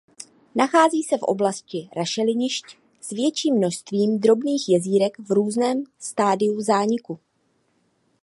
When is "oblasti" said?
1.23-1.89